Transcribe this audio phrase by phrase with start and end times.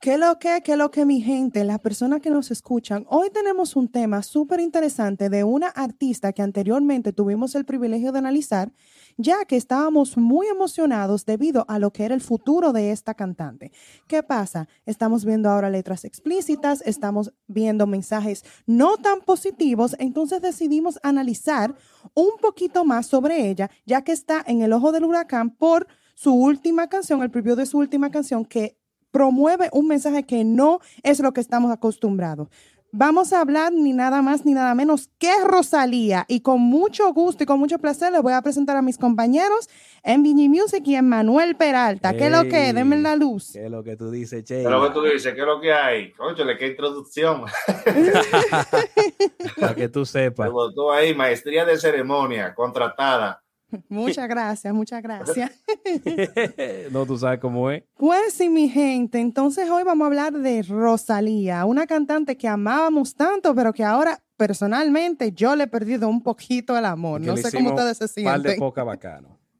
[0.00, 3.04] ¿Qué lo que, qué lo que mi gente, las personas que nos escuchan?
[3.10, 8.18] Hoy tenemos un tema súper interesante de una artista que anteriormente tuvimos el privilegio de
[8.18, 8.72] analizar,
[9.18, 13.72] ya que estábamos muy emocionados debido a lo que era el futuro de esta cantante.
[14.08, 14.68] ¿Qué pasa?
[14.86, 21.74] Estamos viendo ahora letras explícitas, estamos viendo mensajes no tan positivos, entonces decidimos analizar
[22.14, 26.32] un poquito más sobre ella, ya que está en el ojo del huracán por su
[26.32, 28.79] última canción, el preview de su última canción, que
[29.10, 32.48] promueve un mensaje que no es lo que estamos acostumbrados.
[32.92, 37.44] Vamos a hablar ni nada más ni nada menos que Rosalía y con mucho gusto
[37.44, 39.68] y con mucho placer les voy a presentar a mis compañeros
[40.02, 42.16] en Vini Music y en Manuel Peralta.
[42.16, 42.72] ¿Qué es lo que?
[42.72, 43.52] Denme la luz.
[43.52, 44.56] ¿Qué es lo que tú dices, Che?
[44.56, 45.34] ¿Qué es lo que tú dices?
[45.34, 46.10] ¿Qué es lo que hay?
[46.14, 47.44] Cónchale, qué introducción.
[49.60, 50.50] Para que tú sepas.
[50.74, 53.40] Tú ahí, maestría de ceremonia, contratada.
[53.88, 55.50] Muchas gracias, muchas gracias.
[56.90, 57.84] no, tú sabes cómo es.
[57.96, 59.20] Pues sí, mi gente.
[59.20, 64.20] Entonces hoy vamos a hablar de Rosalía, una cantante que amábamos tanto, pero que ahora
[64.36, 67.20] personalmente yo le he perdido un poquito el amor.
[67.20, 68.42] no sé cómo ustedes se sienten.
[68.42, 69.38] Par de poca bacano.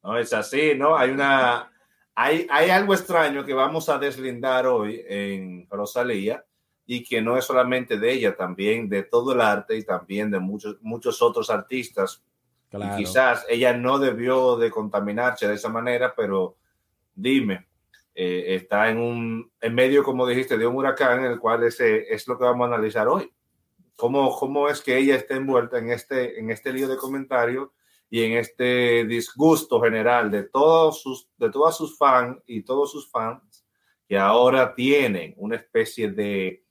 [0.00, 0.96] No es así, ¿no?
[0.96, 1.70] Hay una,
[2.14, 6.42] hay, hay algo extraño que vamos a deslindar hoy en Rosalía
[6.86, 10.38] y que no es solamente de ella, también de todo el arte y también de
[10.38, 12.24] muchos, muchos otros artistas
[12.72, 16.56] y quizás ella no debió de contaminarse de esa manera, pero
[17.14, 17.66] dime,
[18.14, 22.12] eh, está en un en medio, como dijiste, de un huracán, en el cual ese
[22.12, 23.32] es lo que vamos a analizar hoy.
[23.96, 27.70] ¿Cómo, cómo es que ella está envuelta en este, en este lío de comentarios
[28.10, 33.10] y en este disgusto general de todos sus, de todas sus fans y todos sus
[33.10, 33.66] fans
[34.08, 36.64] que ahora tienen una especie de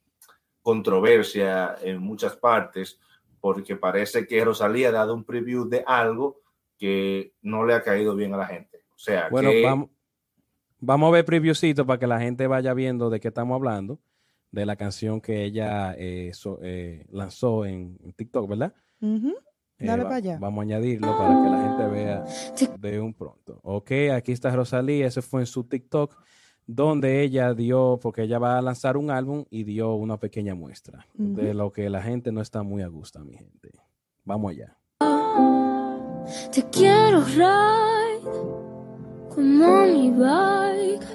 [0.62, 2.98] controversia en muchas partes
[3.40, 6.40] porque parece que Rosalía ha dado un preview de algo
[6.78, 8.84] que no le ha caído bien a la gente.
[8.94, 9.90] O sea, bueno, vamos,
[10.80, 14.00] vamos a ver previewcito para que la gente vaya viendo de qué estamos hablando,
[14.50, 16.32] de la canción que ella eh,
[16.62, 18.74] eh, lanzó en, TikTok, ¿verdad?
[19.00, 20.38] Dale eh, para allá.
[20.40, 22.24] Vamos a añadirlo para que la gente vea
[22.78, 23.60] de un pronto.
[23.62, 26.16] Ok, aquí está Rosalía, ese fue en su TikTok
[26.68, 31.06] donde ella dio, porque ella va a lanzar un álbum y dio una pequeña muestra
[31.14, 33.70] de lo que la gente no está muy a gusto, mi gente.
[34.24, 34.76] Vamos allá.
[36.52, 38.20] Te quiero ride
[39.34, 41.06] como mi bike.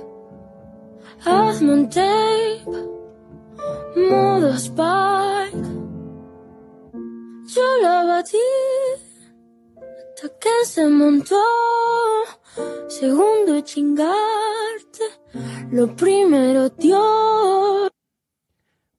[1.24, 2.66] Hazme un tape,
[4.10, 5.68] modo spike.
[7.46, 8.38] Yo la batí
[10.24, 11.42] hasta que se montó.
[12.88, 15.04] Segundo chingarte,
[15.72, 17.90] lo primero Dios.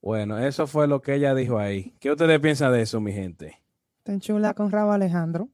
[0.03, 1.95] Bueno, eso fue lo que ella dijo ahí.
[2.01, 3.61] ¿Qué ustedes piensan de eso, mi gente?
[4.03, 5.49] Tan chula con Rabo Alejandro.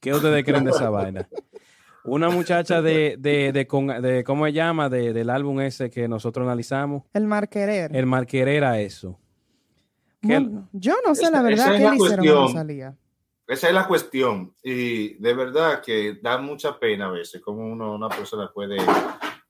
[0.00, 1.28] ¿Qué ustedes creen de esa vaina?
[2.04, 4.88] Una muchacha de, de, de, ¿cómo se llama?
[4.88, 7.02] De, del álbum ese que nosotros analizamos.
[7.12, 7.94] El Marquerer.
[7.94, 9.20] El Marquerer a eso.
[10.72, 12.96] yo no sé la verdad que le hicieron a Rosalía.
[13.48, 14.54] Esa es la cuestión.
[14.62, 18.76] Y de verdad que da mucha pena a veces cómo uno, una persona puede,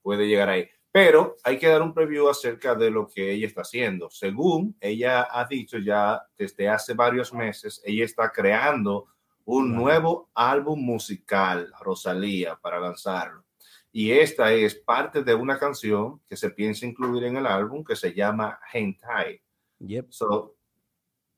[0.00, 0.68] puede llegar ahí.
[0.92, 4.08] Pero hay que dar un preview acerca de lo que ella está haciendo.
[4.08, 9.08] Según ella ha dicho ya desde hace varios meses, ella está creando
[9.44, 13.44] un nuevo álbum musical, Rosalía, para lanzarlo.
[13.90, 17.96] Y esta es parte de una canción que se piensa incluir en el álbum que
[17.96, 19.42] se llama Hentai.
[19.80, 20.08] Yep.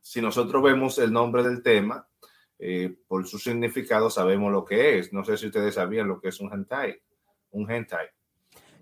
[0.00, 2.06] si nosotros vemos el nombre del tema,
[2.62, 5.12] eh, por su significado sabemos lo que es.
[5.14, 7.00] No sé si ustedes sabían lo que es un hentai.
[7.52, 8.06] Un hentai.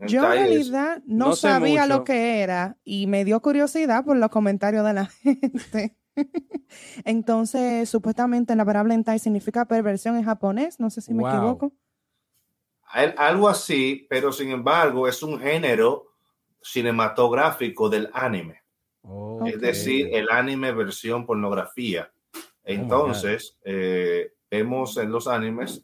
[0.07, 4.85] Yo en realidad no, sabía lo que era y me dio curiosidad por los comentarios
[4.85, 5.97] de la gente.
[7.05, 11.73] Entonces, supuestamente la palabra hentai significa perversión en japonés, no sé si me equivoco.
[12.91, 16.15] Algo así, pero sin embargo es un género
[16.63, 18.63] cinematográfico del anime.
[19.47, 22.11] Es decir, el anime versión pornografía.
[22.69, 25.83] Oh Entonces, eh, vemos en los animes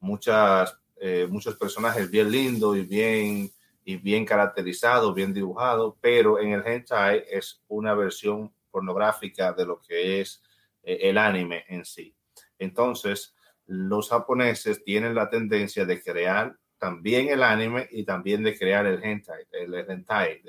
[0.00, 3.50] muchas, eh, muchos personajes bien lindos y bien,
[3.84, 9.80] y bien caracterizados, bien dibujados, pero en el hentai es una versión pornográfica de lo
[9.80, 10.42] que es
[10.82, 12.14] eh, el anime en sí.
[12.58, 13.34] Entonces,
[13.64, 19.02] los japoneses tienen la tendencia de crear también el anime y también de crear el
[19.02, 20.42] hentai, el, hentai,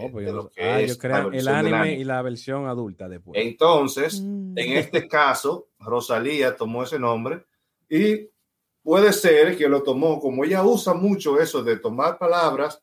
[0.00, 0.28] Oh, pues
[0.58, 0.80] ah,
[1.32, 3.40] el anime, y la versión adulta después.
[3.40, 4.58] Entonces, mm.
[4.58, 7.44] en este caso, Rosalía tomó ese nombre
[7.88, 8.28] y
[8.82, 12.82] puede ser que lo tomó, como ella usa mucho eso de tomar palabras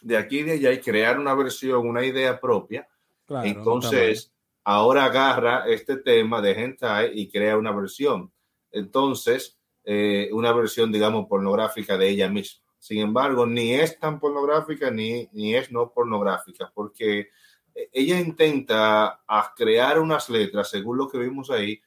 [0.00, 2.88] de aquí y de allá y crear una versión, una idea propia.
[3.44, 4.32] entonces,
[4.64, 8.32] ahora agarra este tema de hentai y crea una versión.
[8.70, 12.63] Entonces, eh, una versión, digamos, pornográfica de ella misma.
[12.84, 17.30] Sin embargo, ni es tan pornográfica ni, ni es no pornográfica, porque
[17.90, 19.22] ella intenta
[19.56, 21.80] crear unas letras, según lo que vimos ahí,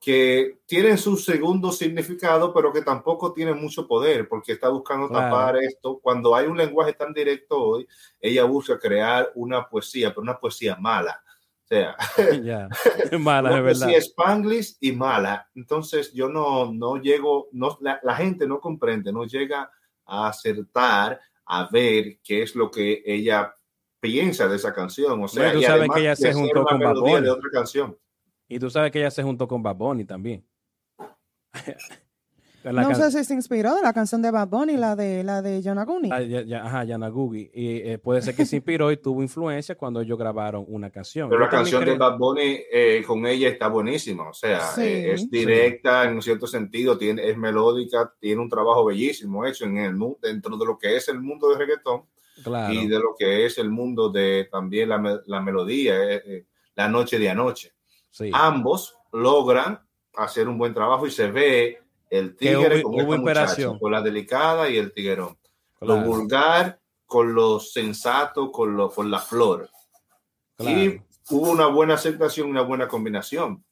[0.00, 5.58] que tienen su segundo significado, pero que tampoco tienen mucho poder, porque está buscando tapar
[5.58, 5.98] esto.
[5.98, 7.86] Cuando hay un lenguaje tan directo hoy,
[8.18, 11.22] ella busca crear una poesía, pero una poesía mala.
[11.62, 11.94] O sea,
[13.20, 15.46] mala, una poesía spanglish y mala.
[15.54, 19.70] Entonces yo no, no llego, no, la, la gente no comprende, no llega
[20.08, 23.54] a acertar, a ver qué es lo que ella
[24.00, 25.22] piensa de esa canción.
[25.22, 27.96] O sea, tú sabes que ella se juntó con Bad de otra canción.
[28.48, 30.44] Y tú sabes que ella se juntó con Bad Bunny también.
[32.64, 35.62] no sé si se inspiró de la canción de Bad Bunny, la de la de
[35.62, 36.10] Yanaguni.
[36.12, 37.50] Ah, ajá, Yanagugi.
[37.54, 41.28] Y eh, puede ser que se inspiró y tuvo influencia cuando ellos grabaron una canción.
[41.28, 44.28] Pero la canción de Bad Bunny eh, con ella está buenísima.
[44.28, 48.84] O sea, eh, es directa en un cierto sentido, tiene, es melódica, tiene un trabajo
[48.84, 52.04] bellísimo hecho en el dentro de lo que es el mundo de reggaetón
[52.70, 55.94] y de lo que es el mundo de también la, la melodía,
[56.74, 57.72] la noche de anoche.
[58.32, 59.80] Ambos logran
[60.16, 61.78] hacer un buen trabajo y se ve
[62.10, 65.36] el tigre con, la delicada y el tiguerón.
[65.80, 69.70] Lo vulgar con lo sensato, con, lo, con la flor.
[70.58, 71.00] Y
[71.30, 73.64] hubo una buena aceptación, una buena combinación.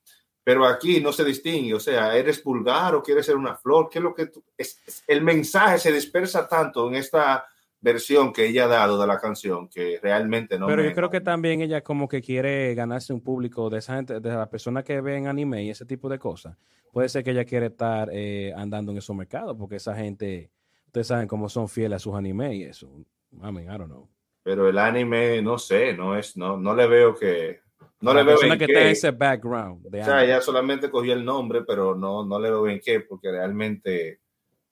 [0.44, 3.99] Pero aquí no se distingue, o sea, eres vulgar o quieres ser una flor, ¿qué
[3.99, 7.44] es lo que es, el mensaje se dispersa tanto en esta
[7.87, 10.67] versión que ella ha dado de la canción que realmente no.
[10.67, 14.19] Pero yo creo que también ella como que quiere ganarse un público de esa gente,
[14.19, 16.56] de las personas que ven anime y ese tipo de cosas.
[16.93, 20.50] Puede ser que ella quiere estar eh, andando en esos mercados porque esa gente,
[20.87, 22.88] ustedes saben cómo son fieles a sus animes y eso.
[23.33, 24.09] I mean, I don't know.
[24.43, 27.61] Pero el anime, no sé, no es, no, no le veo que,
[28.00, 28.91] no le veo en que qué.
[28.91, 29.87] ese background.
[29.87, 33.31] o sea, ella solamente cogió el nombre, pero no, no le veo en qué, porque
[33.31, 34.21] realmente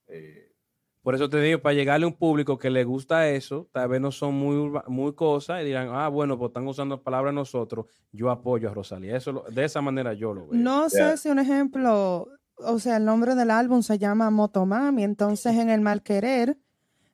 [0.09, 0.44] eh,
[1.05, 4.01] por eso te digo, para llegarle a un público que le gusta eso, tal vez
[4.01, 8.31] no son muy, muy cosas y dirán, ah, bueno, pues están usando palabras nosotros, yo
[8.31, 9.15] apoyo a Rosalía.
[9.15, 10.59] Eso, de esa manera yo lo veo.
[10.59, 15.55] No sé si un ejemplo, o sea, el nombre del álbum se llama Motomami, entonces
[15.57, 16.57] en El Mal Querer,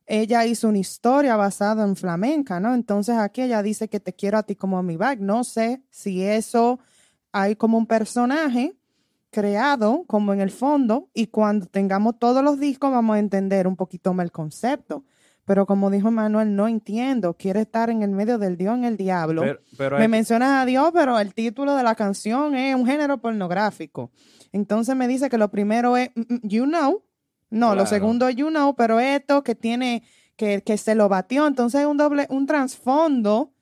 [0.06, 2.74] ella hizo una historia basada en flamenca, ¿no?
[2.74, 5.20] Entonces aquí ella dice que te quiero a ti como a mi bag.
[5.20, 6.78] No sé si eso
[7.32, 8.79] hay como un personaje
[9.30, 13.76] creado como en el fondo y cuando tengamos todos los discos vamos a entender un
[13.76, 15.04] poquito más el concepto.
[15.44, 18.96] Pero como dijo Manuel, no entiendo, quiere estar en el medio del Dios en el
[18.96, 19.42] diablo.
[19.98, 24.12] Me mencionas a Dios, pero el título de la canción es un género pornográfico.
[24.52, 27.02] Entonces me dice que lo primero es mm, mm, You Know.
[27.50, 30.04] No, lo segundo es You Know, pero esto que tiene,
[30.36, 31.48] que, que se lo batió.
[31.48, 33.52] Entonces es un doble, un trasfondo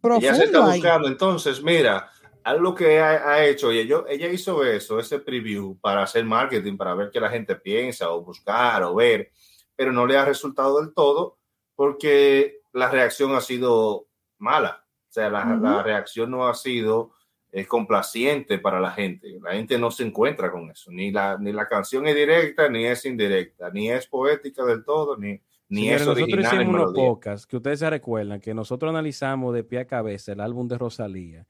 [0.00, 0.20] profundo.
[0.20, 1.08] Ya se está buscando.
[1.08, 2.10] Entonces, mira,
[2.48, 6.94] algo que ha, hecho, y ella, ella hizo eso, ese preview para hacer marketing, para
[6.94, 9.32] ver qué la gente piensa o buscar o ver,
[9.76, 11.36] pero no le ha resultado del todo
[11.74, 14.06] porque la reacción ha sido
[14.38, 14.82] mala.
[15.10, 17.12] O sea, la, reacción no ha sido
[17.52, 19.38] eh, complaciente para la gente.
[19.42, 20.90] La gente no se encuentra con eso.
[20.90, 25.18] Ni la, ni la canción es directa, ni es indirecta, ni es poética del todo,
[25.18, 26.40] ni, ni es original.
[26.40, 30.32] Nosotros hicimos unos pocas que ustedes se recuerdan que nosotros analizamos de pie a cabeza
[30.32, 31.46] el álbum de Rosalía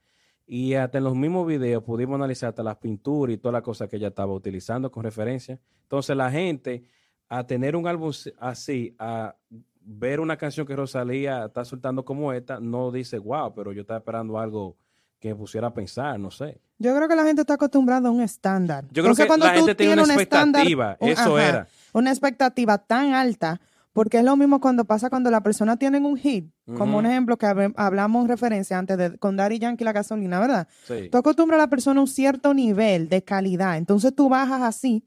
[0.51, 3.87] y hasta en los mismos videos pudimos analizar hasta las pinturas y todas las cosas
[3.89, 5.61] que ella estaba utilizando con referencia.
[5.83, 6.85] Entonces la gente,
[7.29, 9.37] a tener un álbum así, a
[9.81, 13.99] ver una canción que Rosalía está soltando como esta, no dice, wow, pero yo estaba
[13.99, 14.79] esperando algo
[15.21, 16.59] que me pusiera a pensar, no sé.
[16.79, 18.87] Yo creo que la gente está acostumbrada a un estándar.
[18.91, 21.69] Yo creo que cuando la gente tiene una expectativa, eso era.
[21.93, 23.61] Una expectativa tan alta
[23.99, 27.37] porque es lo mismo cuando pasa cuando la persona tiene un hit, como un ejemplo
[27.37, 30.69] que hablamos en referencia antes de con Daddy Yankee la gasolina, ¿verdad?
[30.87, 31.09] Sí.
[31.11, 35.05] Tú acostumbras a la persona a un cierto nivel de calidad, entonces tú bajas así,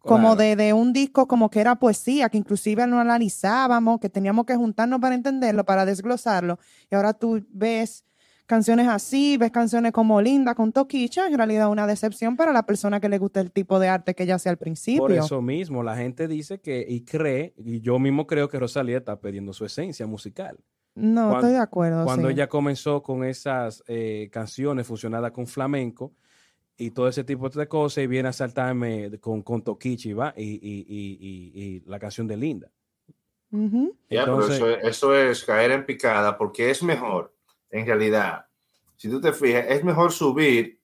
[0.00, 4.46] como de, de, un disco como que era poesía, que inclusive no analizábamos, que teníamos
[4.46, 6.58] que juntarnos para entenderlo, para desglosarlo,
[6.90, 8.04] y ahora tú ves
[8.46, 13.00] canciones así, ves canciones como Linda con Toquicha, en realidad una decepción para la persona
[13.00, 15.02] que le gusta el tipo de arte que ella hacía al principio.
[15.02, 18.98] Por eso mismo, la gente dice que y cree, y yo mismo creo que Rosalía
[18.98, 20.58] está perdiendo su esencia musical.
[20.94, 22.04] No, estoy de acuerdo.
[22.04, 26.12] Cuando ella comenzó con esas eh, canciones fusionadas con flamenco
[26.76, 31.82] y todo ese tipo de cosas, y viene a saltarme con, con Toquicha y, y,
[31.86, 32.70] la canción de Linda.
[34.08, 37.33] eso, eso es caer en picada porque es mejor
[37.74, 38.46] en realidad,
[38.94, 40.78] si tú te fijas, es mejor subir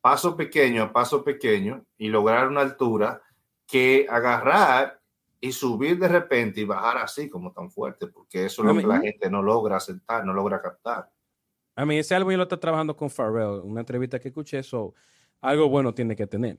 [0.00, 3.22] paso pequeño a paso pequeño y lograr una altura
[3.66, 5.00] que agarrar
[5.40, 8.86] y subir de repente y bajar así como tan fuerte, porque eso es lo que
[8.86, 11.08] la gente no logra aceptar, no logra captar.
[11.76, 14.92] A mí ese álbum yo lo está trabajando con Pharrell, una entrevista que escuché, eso
[15.40, 16.58] algo bueno tiene que tener.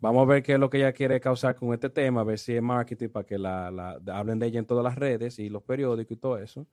[0.00, 2.38] Vamos a ver qué es lo que ella quiere causar con este tema, a ver
[2.38, 5.48] si es marketing para que la, la hablen de ella en todas las redes y
[5.48, 6.66] los periódicos y todo eso.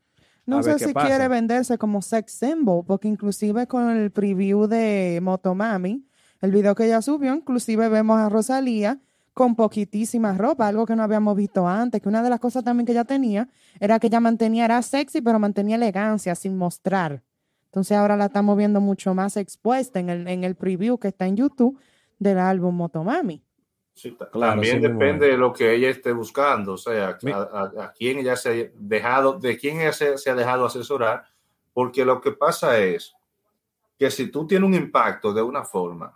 [0.45, 6.05] No sé si quiere venderse como sex symbol, porque inclusive con el preview de Motomami,
[6.41, 9.00] el video que ella subió, inclusive vemos a Rosalía
[9.33, 12.86] con poquitísima ropa, algo que no habíamos visto antes, que una de las cosas también
[12.86, 13.48] que ella tenía
[13.79, 17.24] era que ella mantenía, era sexy, pero mantenía elegancia sin mostrar.
[17.65, 21.27] Entonces ahora la estamos viendo mucho más expuesta en el, en el preview que está
[21.27, 21.79] en YouTube
[22.19, 23.43] del álbum Motomami.
[23.93, 28.50] Sí, también depende de lo que ella esté buscando, o sea, a, quién ella se
[28.50, 31.25] ha dejado, de quién ella se, ha dejado asesorar,
[31.74, 33.13] porque lo que pasa es
[34.00, 36.13] que si tú tienes un impacto de una forma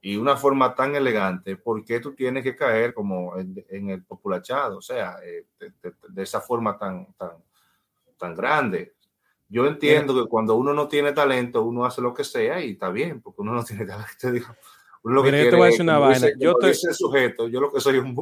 [0.00, 4.78] y una forma tan elegante, ¿por qué tú tienes que caer como en, el populachado?
[4.78, 7.32] O sea, eh, de, esa forma tan, tan,
[8.16, 8.94] tan grande.
[9.48, 12.90] Yo entiendo que cuando uno no tiene talento, uno hace lo que sea y está
[12.90, 14.54] bien, porque uno no tiene talento.
[15.04, 16.28] Lo que yo te voy a decir una vaina.
[16.38, 18.14] yo estoy sujeto, yo lo que soy es un,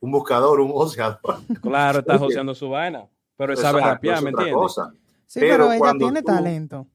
[0.00, 1.38] un, buscador, un oceador.
[1.62, 3.06] Claro, está joseando su vaina,
[3.36, 4.76] pero sabe rapear, ¿me entiendes?
[5.26, 6.86] Sí, pero, ella tiene talento.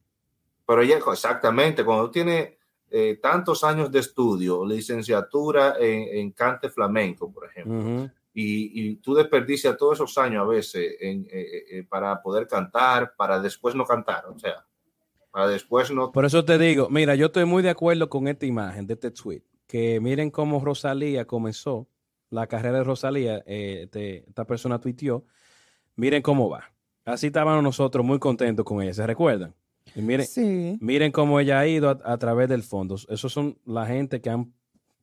[0.66, 2.58] Pero ella, exactamente, cuando tiene
[2.90, 9.78] eh, tantos años de estudio, licenciatura en, cante flamenco, por ejemplo, y, y, tú desperdicias
[9.78, 14.26] todos esos años a veces en, eh, eh, para poder cantar, para después no cantar,
[14.26, 14.65] o sea,
[15.44, 16.12] después no.
[16.12, 19.10] Por eso te digo, mira, yo estoy muy de acuerdo con esta imagen de este
[19.10, 21.88] tweet, que miren cómo Rosalía comenzó
[22.30, 25.24] la carrera de Rosalía, eh, este, esta persona tuiteó,
[25.94, 26.72] miren cómo va.
[27.04, 29.54] Así estábamos nosotros muy contentos con ella, ¿se recuerdan?
[29.94, 30.26] Y miren,
[30.80, 32.96] miren cómo ella ha ido a, través del fondo.
[33.08, 34.52] Esos son la gente que han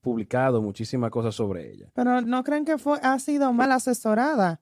[0.01, 1.89] publicado muchísimas cosas sobre ella.
[1.93, 4.59] Pero no creen que fue, ha sido mal asesorada.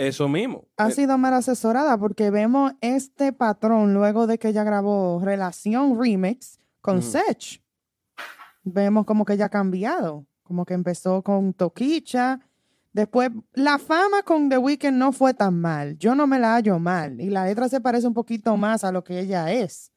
[0.00, 0.66] Eso mismo.
[0.78, 6.00] Ha eh, sido mal asesorada porque vemos este patrón luego de que ella grabó Relación
[6.00, 7.62] Remix con Sech.
[8.62, 12.40] Vemos como que ella ha cambiado, como que empezó con Toquicha.
[12.94, 15.98] Después, la fama con The Weeknd no fue tan mal.
[15.98, 17.20] Yo no me la hallo mal.
[17.20, 19.92] Y la letra se parece un poquito más a lo que ella es.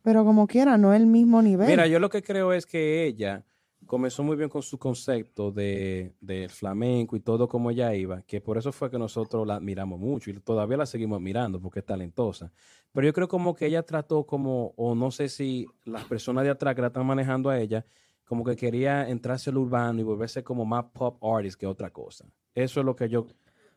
[0.00, 1.68] Pero como quiera, no es el mismo nivel.
[1.68, 3.44] Mira, yo lo que creo es que ella
[3.86, 6.12] comenzó muy bien con su concepto de,
[6.50, 10.30] flamenco y todo como ella iba, que por eso fue que nosotros la admiramos mucho
[10.30, 12.52] y todavía la seguimos mirando porque es talentosa.
[12.92, 16.50] Pero yo creo como que ella trató como, o no sé si las personas de
[16.50, 17.84] atrás que la están manejando a ella,
[18.24, 22.24] como que quería entrarse al urbano y volverse como más pop artist que otra cosa.
[22.54, 23.26] Eso es lo que yo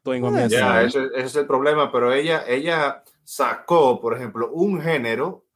[0.04, 4.80] tengo en Ya, ese, ese, es el problema, pero ella, ella sacó, por ejemplo, un
[4.80, 5.47] género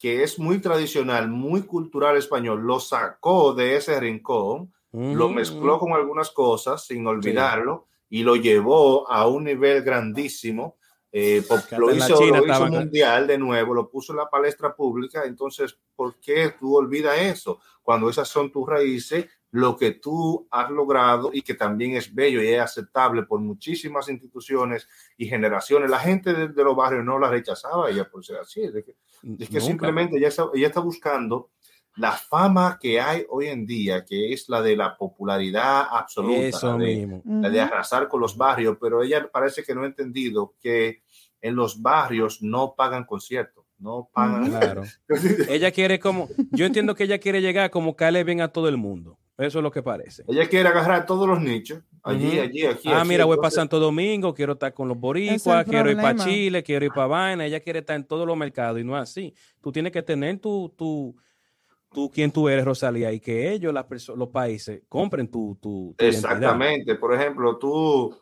[0.00, 5.92] que es muy tradicional, muy cultural español, lo sacó de ese rincón, lo mezcló con
[5.92, 10.78] algunas cosas sin olvidarlo y lo llevó a un nivel grandísimo.
[11.12, 11.44] Eh,
[11.76, 12.18] lo hizo,
[12.70, 15.24] mundial de nuevo, lo puso en la palestra pública.
[15.26, 17.60] Entonces, ¿por qué tú olvidas eso?
[17.82, 22.42] Cuando esas son tus raíces, lo que tú has logrado y que también es bello
[22.42, 25.90] y es aceptable por muchísimas instituciones y generaciones.
[25.90, 28.62] La gente de, los barrios no la rechazaba ella por ser así.
[28.62, 28.96] Es que,
[29.38, 31.50] es que simplemente ella está, ella está buscando
[31.96, 37.50] la fama que hay hoy en día, que es la de la popularidad absoluta, la,
[37.50, 41.02] de, arrasar con los barrios, pero ella parece que no ha entendido que
[41.40, 44.48] en los barrios no pagan conciertos, no pagan.
[44.48, 44.82] Claro.
[45.48, 48.76] ella quiere como, yo entiendo que ella quiere llegar como caerle bien a todo el
[48.76, 49.18] mundo.
[49.40, 50.22] Eso es lo que parece.
[50.28, 51.82] Ella quiere agarrar todos los nichos.
[52.02, 52.88] Allí, allí, aquí.
[52.92, 56.62] Ah, mira, voy para Santo Domingo, quiero estar con los boricuas, quiero ir para Chile,
[56.62, 57.46] quiero ir para Vaina.
[57.46, 59.34] Ella quiere estar en todos los mercados y no es así.
[59.62, 61.16] Tú tienes que tener tu, tu,
[61.90, 66.94] tú quién tú eres, Rosalía, y que ellos, las los países, compren tu, tu, Exactamente.
[66.96, 68.14] Por ejemplo, tú,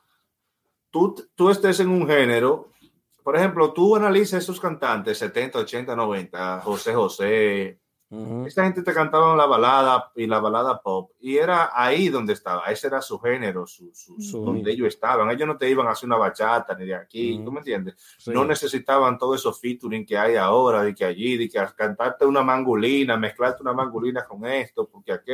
[0.91, 2.71] tú, tú estés en un género.
[3.23, 7.81] Por ejemplo, tú analizas esos cantantes 70, 80, 90, José José,
[8.47, 12.65] esta gente te cantaba la balada y la balada pop, y era ahí donde estaba,
[12.65, 13.93] ese era su género, su,
[14.33, 15.31] donde ellos estaban.
[15.31, 17.97] Ellos no te iban a hacer una bachata ni de aquí, ¿tú me entiendes?
[18.27, 22.43] No necesitaban todo eso featuring que hay ahora, de que allí, de que cantarte una
[22.43, 25.33] mangulina, mezclarte una mangulina con esto, porque aquí.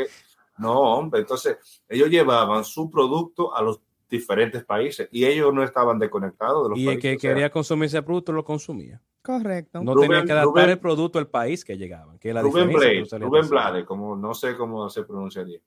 [0.56, 3.80] No, hombre, entonces ellos llevaban su producto a los
[4.14, 7.04] diferentes países y ellos no estaban desconectados de los y países.
[7.04, 9.00] Y el que quería consumir ese producto lo consumía.
[9.22, 9.82] Correcto.
[9.82, 12.18] No tenía que adaptar el producto al país que llegaban.
[12.18, 15.60] Que la Rubén Blade, Rubén Blade, como no sé cómo se pronunciaría.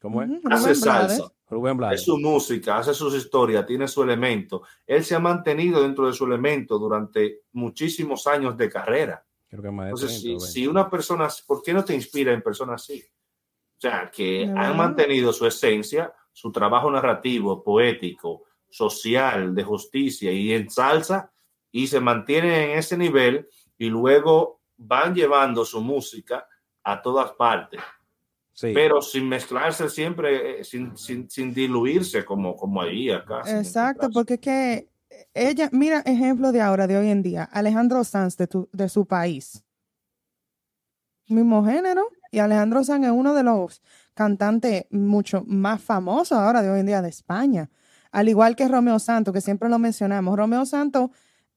[0.00, 0.30] ¿Cómo es?
[0.50, 1.32] hace salsa.
[1.48, 1.94] Rubén Blade.
[1.94, 4.62] Es su música, hace sus historias, tiene su elemento.
[4.86, 9.24] Él se ha mantenido dentro de su elemento durante muchísimos años de carrera.
[9.48, 12.82] Creo que más Entonces, si, si, una persona, ¿por qué no te inspira en personas
[12.82, 13.02] así?
[13.02, 20.54] O sea, que han mantenido su esencia, su trabajo narrativo, poético, social, de justicia y
[20.54, 21.30] en salsa,
[21.70, 26.48] y se mantienen en ese nivel y luego van llevando su música
[26.82, 27.80] a todas partes.
[28.74, 33.42] pero sin mezclarse siempre, eh, sin, sin, sin, diluirse como, como ahí acá.
[33.46, 34.88] Exacto, porque es que
[35.34, 39.62] ella, mira, ejemplo de ahora, de hoy en día, Alejandro Sanz de, de su país.
[41.26, 43.82] Mismo género, y Alejandro Sanz es uno de los
[44.14, 47.70] cantantes mucho más famosos ahora de hoy en día de España.
[48.12, 50.36] Al igual que Romeo Santos, que siempre lo mencionamos.
[50.36, 51.10] Romeo Santos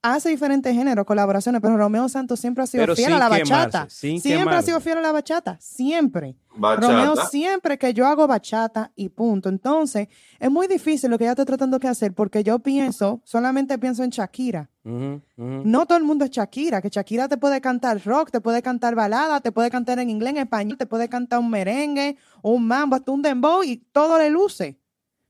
[0.03, 3.87] hace diferentes géneros, colaboraciones, pero Romeo Santos siempre ha sido fiel a la bachata.
[3.89, 6.35] siempre ha sido fiel a la bachata, siempre.
[6.55, 9.49] Romeo siempre que yo hago bachata y punto.
[9.49, 10.07] Entonces,
[10.39, 14.03] es muy difícil lo que ella está tratando de hacer porque yo pienso, solamente pienso
[14.03, 14.69] en Shakira.
[14.83, 18.95] No todo el mundo es Shakira, que Shakira te puede cantar rock, te puede cantar
[18.95, 22.95] balada, te puede cantar en inglés, en español, te puede cantar un merengue, un mambo,
[22.95, 24.77] hasta un dembow y todo le luce.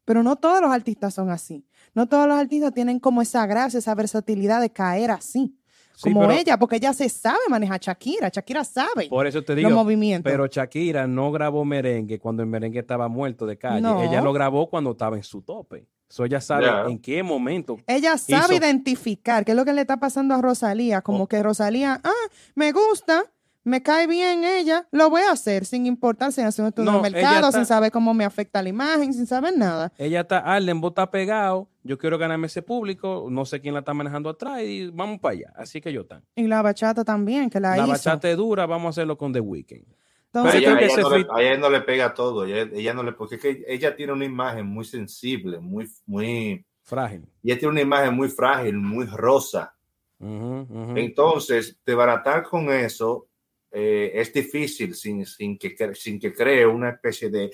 [0.05, 1.65] Pero no todos los artistas son así.
[1.93, 5.55] No todos los artistas tienen como esa gracia, esa versatilidad de caer así.
[6.01, 8.29] Como ella, porque ella se sabe manejar Shakira.
[8.29, 10.29] Shakira sabe por eso te digo, los movimientos.
[10.31, 13.87] Pero Shakira no grabó merengue cuando el merengue estaba muerto de calle.
[14.05, 15.87] Ella lo grabó cuando estaba en su tope.
[16.09, 17.77] Eso ella sabe en qué momento.
[17.87, 21.01] Ella sabe identificar qué es lo que le está pasando a Rosalía.
[21.01, 21.27] Como oh.
[21.27, 22.11] que Rosalía, ah,
[22.53, 23.23] me gusta,
[23.63, 27.09] me cae bien ella, lo voy a hacer sin importar si hace un estudio de
[27.09, 29.91] mercado, sin saber cómo me afecta la imagen, sin saber nada.
[29.97, 33.81] Ella está, Arlen, vos está pegado, yo quiero ganarme ese público, no sé quién la
[33.81, 35.53] está manejando atrás y vamos para allá.
[35.55, 36.23] Así que yo están.
[36.35, 37.85] Y la bachata también, que la, hizo.
[37.85, 39.85] La bachata es dura, vamos a hacerlo con The Weeknd.
[40.33, 44.13] Entonces, ella, ella, no le, pega todo, ella, no le, porque es que ella tiene
[44.13, 47.23] una imagen muy sensible, muy, muy frágil.
[47.43, 49.75] Ella tiene una imagen muy frágil, muy rosa.
[50.19, 53.27] Entonces, te baratar con eso
[53.69, 57.51] eh, es difícil sin, sin, que, sin que cree una especie de,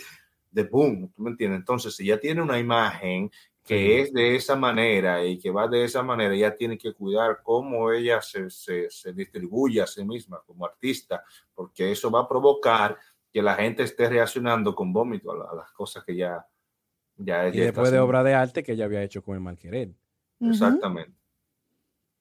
[0.52, 1.60] de boom, ¿tú me entiendes?
[1.60, 3.30] Entonces, si ya tiene una imagen
[3.70, 7.40] que es de esa manera y que va de esa manera, ya tiene que cuidar
[7.44, 11.24] cómo ella se, se, se, distribuye a sí misma como artista,
[11.54, 12.98] porque eso va a provocar
[13.32, 16.44] que la gente esté reaccionando con vómito a, las cosas que ya,
[17.18, 19.94] ya Y después de obra de arte que ella había hecho con el Malquerer.
[20.40, 21.14] Exactamente.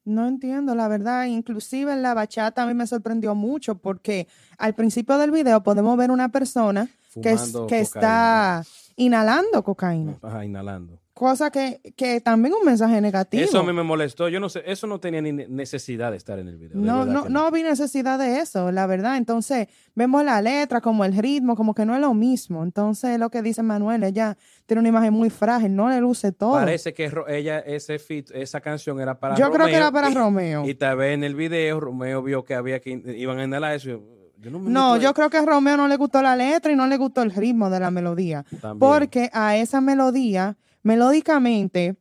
[0.04, 1.24] No entiendo, la verdad.
[1.24, 5.96] Inclusive en la bachata a mí me sorprendió mucho porque al principio del video podemos
[5.96, 6.90] ver una persona
[7.22, 8.62] que, que está
[8.96, 10.18] inhalando cocaína.
[10.20, 13.42] Ajá, inhalando cosa que, que también un mensaje negativo.
[13.42, 14.28] Eso a mí me molestó.
[14.28, 16.78] Yo no sé, eso no tenía ni necesidad de estar en el video.
[16.78, 19.16] No, no, no, vi necesidad de eso, la verdad.
[19.16, 22.62] Entonces, vemos la letra, como el ritmo, como que no es lo mismo.
[22.62, 26.52] Entonces, lo que dice Manuel, ella tiene una imagen muy frágil, no le luce todo.
[26.52, 29.58] Parece que ella, ese fit, esa canción era para Yo Romeo.
[29.58, 30.68] Yo creo que era para Romeo.
[30.68, 34.00] Y tal vez en el video Romeo vio que había que iban a inhalar eso.
[34.40, 36.86] Yo no, no yo creo que a Romeo no le gustó la letra y no
[36.86, 38.44] le gustó el ritmo de la melodía.
[38.78, 41.96] Porque a esa melodía melódicamente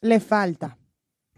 [0.00, 0.78] le falta.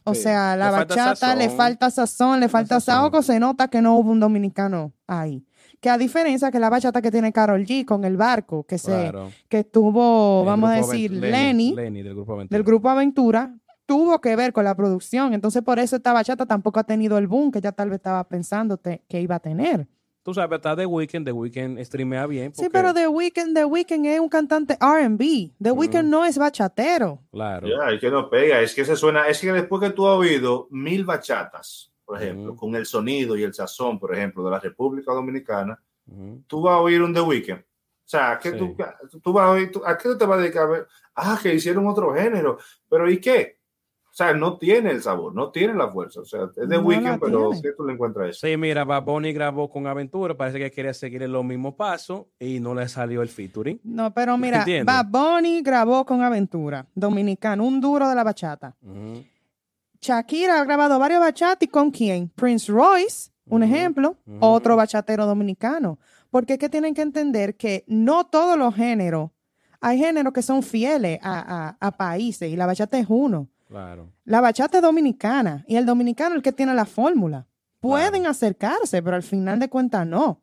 [0.06, 4.10] O sea, la bachata le falta sazón, le falta saoco, se nota que no hubo
[4.10, 5.46] un dominicano ahí.
[5.80, 9.12] Que a diferencia que la bachata que tiene Carol G con el barco, que se
[9.48, 13.54] que tuvo, vamos a decir, Lenny, del, grupo Aventura,
[13.86, 15.32] tuvo que ver con la producción.
[15.32, 18.24] Entonces, por eso esta bachata tampoco ha tenido el boom que ya tal vez estaba
[18.24, 19.88] pensando que iba a tener.
[20.24, 22.54] Tú sabes, está The Weeknd, The Weeknd streamea bien.
[22.54, 25.52] Sí, pero The Weeknd, The Weeknd es un cantante R&B.
[25.62, 27.20] The Weeknd no es bachatero.
[27.30, 27.68] Claro.
[27.68, 30.16] Ya, es que no pega, es que se suena, es que después que tú has
[30.16, 34.60] oído mil bachatas, por ejemplo, con el sonido y el sazón, por ejemplo, de la
[34.60, 35.78] República Dominicana,
[36.46, 37.60] tú vas a oír un The Weeknd.
[37.60, 38.74] O sea, ¿qué tú,
[39.22, 40.88] tú, vas a oír, ¿a qué te vas a dedicar?
[41.14, 42.56] Ah, que hicieron otro género.
[42.88, 43.58] Pero ¿y qué?
[44.14, 46.20] O sea, no tiene el sabor, no tiene la fuerza.
[46.20, 48.46] O sea, es de Weekend, pero ¿qué tú le encuentras eso?
[48.46, 52.26] Sí, mira, Bad Bunny grabó con Aventura, parece que quería seguir en los mismos pasos
[52.38, 53.80] y no le salió el featuring.
[53.82, 58.76] No, pero mira, Bad Bunny grabó con Aventura, dominicano, un duro de la bachata.
[60.00, 62.28] Shakira ha grabado varios bachatas y con quién?
[62.36, 65.98] Prince Royce, un ejemplo, otro bachatero dominicano.
[66.30, 69.32] Porque es que tienen que entender que no todos los géneros,
[69.80, 73.48] hay géneros que son fieles a, a países y la bachata es uno.
[74.24, 77.46] La bachata es dominicana y el dominicano es el que tiene la fórmula.
[77.80, 80.42] Pueden acercarse, pero al final de cuentas no.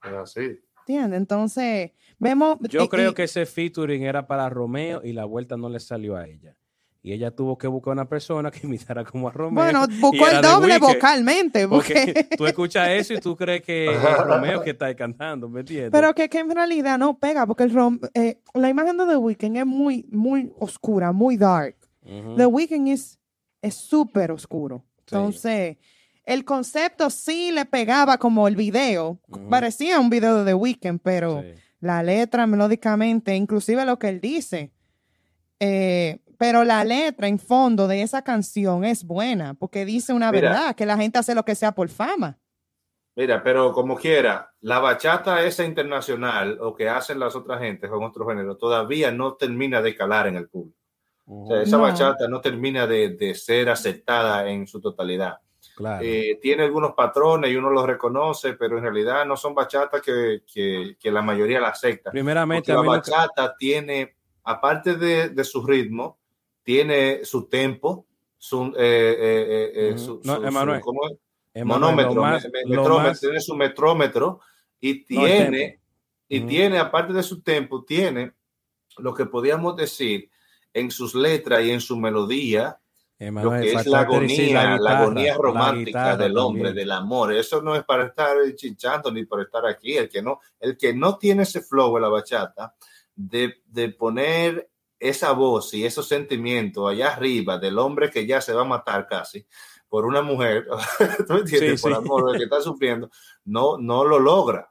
[0.00, 0.60] así.
[0.80, 1.18] ¿Entiendes?
[1.18, 2.58] Entonces, vemos.
[2.68, 6.26] Yo creo que ese featuring era para Romeo y la vuelta no le salió a
[6.26, 6.56] ella.
[7.00, 9.64] Y ella tuvo que buscar una persona que imitara como a Romeo.
[9.64, 11.66] Bueno, buscó el doble vocalmente.
[11.66, 15.90] Porque tú escuchas eso y tú crees que es Romeo que está cantando, ¿me entiendes?
[15.90, 17.72] Pero que, en realidad no pega, porque el
[18.14, 21.77] eh, la imagen de The Weeknd es muy, muy oscura, muy dark.
[22.36, 23.18] The Weeknd es
[23.74, 24.84] súper oscuro.
[25.00, 25.76] Entonces,
[26.24, 29.18] el concepto sí le pegaba como el video.
[29.48, 31.42] Parecía un video de The Weeknd, pero
[31.80, 34.72] la letra melódicamente, inclusive lo que él dice.
[35.60, 40.76] Eh, pero la letra en fondo de esa canción es buena, porque dice una verdad,
[40.76, 42.38] que la gente hace lo que sea por fama.
[43.16, 48.04] Mira, pero como quiera, la bachata esa internacional o que hacen las otras gentes con
[48.04, 50.77] otros géneros todavía no termina de calar en el público.
[51.30, 51.82] O sea, esa No.
[51.82, 55.38] bachata no termina de, de ser aceptada en su totalidad.
[55.76, 56.04] Claro.
[56.04, 60.42] Eh, tiene algunos patrones y uno los reconoce, pero en realidad no son bachatas que,
[60.52, 62.10] que- que la mayoría la acepta.
[62.10, 66.18] Primeramente, la bachata tiene, aparte de, de su ritmo,
[66.64, 70.40] tiene su tempo, su, eh, eh, eh, su- No,
[71.64, 74.40] monómetro, más- metrómetro, tiene su metrómetro
[74.80, 75.82] y No, tiene, tempo.
[76.28, 76.48] y Ujú.
[76.48, 78.32] tiene, aparte de su tempo, tiene
[78.98, 80.30] lo que podríamos decir
[80.72, 82.80] en sus letras y en su melodía,
[83.18, 86.86] lo Emanuel, que es la agonía, la, guitarra, agonía la romántica guitarra del hombre, también.
[86.86, 87.34] del amor.
[87.34, 89.96] Eso no es para estar chinchando ni para estar aquí.
[89.96, 92.74] El que no, el que no tiene ese flow en la bachata
[93.16, 98.52] de, de poner esa voz y esos sentimientos allá arriba del hombre que ya se
[98.52, 99.46] va a matar casi
[99.88, 100.66] por una mujer,
[101.26, 101.80] ¿tú entiendes?
[101.80, 101.98] Sí, por sí.
[101.98, 103.10] amor, el que está sufriendo,
[103.44, 104.70] no, no lo logra.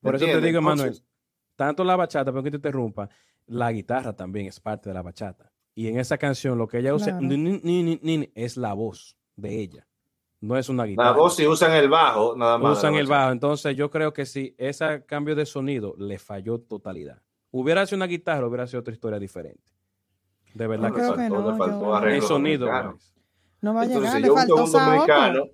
[0.00, 0.48] ¿Me Por eso te entiendes?
[0.48, 1.08] digo, Emanuel, Entonces,
[1.56, 3.08] tanto la bachata, pero que te interrumpa,
[3.48, 5.50] la guitarra también es parte de la bachata.
[5.74, 7.34] Y en esa canción lo que ella usa Claro.
[8.34, 9.86] es la voz de ella.
[10.40, 11.12] No es una La guitarra.
[11.12, 12.78] voz si usan el bajo, nada más.
[12.78, 13.32] usan la el bajo.
[13.32, 17.20] Entonces yo creo que si ese cambio de sonido le falló totalidad.
[17.50, 19.72] Hubiera sido una guitarra, hubiera sido otra historia diferente.
[20.54, 21.22] De verdad No, que le creo sí.
[21.22, 22.66] que faltó, no, le faltó yo- arreglo El sonido.
[23.60, 25.44] No va a Entonces, llegar, si le yo faltó un dominicano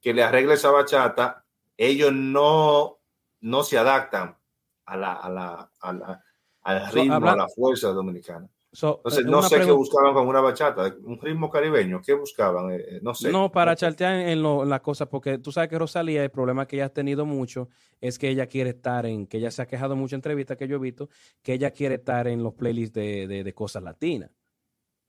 [0.00, 1.44] que le arregle esa bachata,
[1.76, 2.98] ellos no,
[3.40, 4.36] no se adaptan
[4.86, 6.24] a la, a la, a la-
[6.64, 8.48] al ritmo, habla- a la fuerza dominicana.
[8.72, 12.72] So, Entonces, eh, no sé qué buscaban con una bachata, un ritmo caribeño, ¿qué buscaban?
[12.72, 13.30] Eh, eh, no sé.
[13.30, 16.66] No, para chartear en, lo- en las cosas, porque tú sabes que Rosalía, el problema
[16.66, 17.68] que ella ha tenido mucho
[18.00, 20.66] es que ella quiere estar en, que ella se ha quejado mucho en entrevistas que
[20.66, 21.08] yo he visto,
[21.40, 24.30] que ella quiere estar en los playlists de, de- de cosas latinas.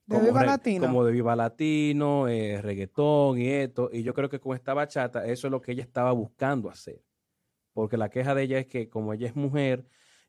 [0.06, 0.86] De Viva re- Latino.
[0.86, 3.90] Como de Viva Latino, eh, reggaetón y esto.
[3.92, 7.02] Y yo creo que con esta bachata, eso es lo que ella estaba buscando hacer.
[7.72, 9.84] Porque la queja de ella es que como ella es mujer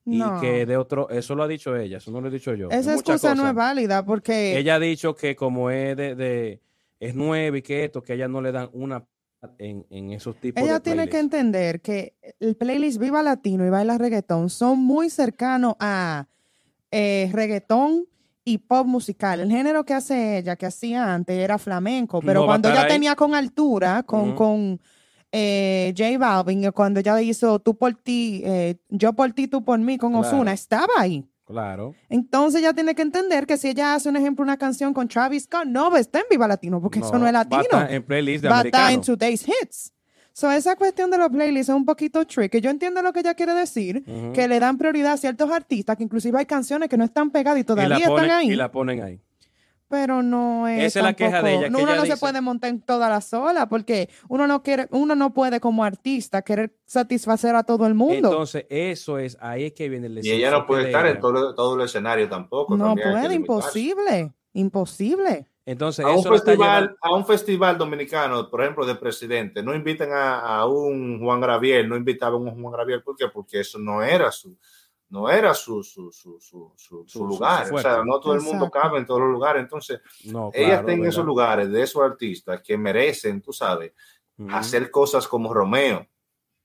[0.09, 2.69] y que de otro, eso lo ha dicho ella, eso no lo he dicho yo.
[2.69, 6.61] Esa excusa no es válida porque Ella ha dicho que como es de, de-
[6.99, 9.05] es nueva y que esto, que ella no le dan una
[9.59, 13.69] en, en esos tipos ella de tiene que entender que el playlist Viva Latino y
[13.69, 16.25] Baila Reggaetón son muy cercanos a
[16.89, 18.05] eh, reggaetón
[18.43, 19.41] y pop musical.
[19.41, 22.87] El género que hace ella, que hacía antes, era flamenco, pero No cuando ella ahí.
[22.87, 24.35] tenía con altura, con, Ujú.
[24.35, 24.81] con
[25.31, 29.63] eh, J Balvin, eh, cuando ella hizo Tú por ti, eh, yo por ti, tú
[29.63, 30.27] por mí con Claro.
[30.27, 31.25] Ozuna, estaba ahí.
[31.45, 31.95] Claro.
[32.09, 35.43] Entonces ella tiene que entender que si ella hace un ejemplo, una canción con Travis
[35.43, 37.61] Scott, no va estar en Viva Latino, porque eso no es va a latino.
[37.61, 39.15] estar en playlist de Va a estar en americano.
[39.17, 39.93] today's hits.
[40.33, 42.59] So, esa cuestión de los playlists es un poquito tricky.
[42.61, 44.03] Yo entiendo lo que ella quiere decir,
[44.35, 47.57] que le dan prioridad a ciertos artistas, que inclusive hay canciones que no están pegadas
[47.57, 49.19] y y todavía están ponen, ahí, y la ponen ahí.
[49.89, 52.15] Pero no es Esa es la queja de tampoco- ella, que uno ella no dice-
[52.15, 55.83] se puede montar en toda la sola, porque uno no quiere, uno no puede como
[55.83, 58.29] artista querer satisfacer a todo el mundo.
[58.29, 61.19] Entonces, eso es, ahí es que viene el Y ella no puede de estar en
[61.19, 62.75] todo, todo el escenario tampoco.
[62.75, 65.47] no puede, imposible, imposible.
[65.65, 69.61] Entonces, a un, eso está festival, llevando- a un festival dominicano, por ejemplo, de presidente,
[69.61, 73.27] no invitan a, a un Juan Graviel, no invitaban a un Juan Graviel, ¿por qué?
[73.27, 74.55] Porque eso no era su,
[75.09, 77.71] no era su, su, su, su, su- su Su- su lugar.
[77.73, 78.79] o sea, no todo el mundo Exacto.
[78.89, 79.61] cabe en todos los lugares.
[79.63, 81.09] Entonces, No, ella claro, está en ¿verdad?
[81.13, 83.93] esos lugares de esos artistas que merecen, tú sabes,
[84.49, 86.05] hacer cosas como Romeo.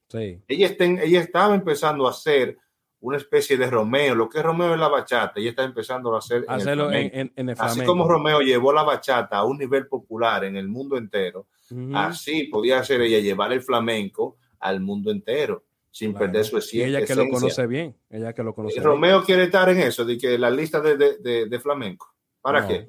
[0.08, 0.42] Sí.
[0.48, 2.58] Ella, está en- ella estaba empezando a hacer
[3.00, 6.18] una especie de Romeo, lo que es Romeo es la bachata, ella está empezando a
[6.18, 9.44] hacer en el Hacerlo en, en, en el Así como Romeo llevó la bachata a
[9.44, 11.46] un nivel popular en el mundo entero,
[11.94, 16.26] así podía hacer ella llevar el flamenco al mundo entero, sin Claro.
[16.26, 16.86] perder su Y esencia.
[16.88, 17.96] ella que lo conoce bien.
[18.10, 18.84] Ella que lo conoce bien.
[18.84, 22.08] Romeo quiere estar en eso, de que la lista de, de, de- de flamenco.
[22.40, 22.66] ¿Para No.
[22.68, 22.84] qué?